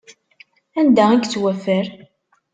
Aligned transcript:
Anda 0.79 1.05
i 1.11 1.15
yettwaffer? 1.19 1.85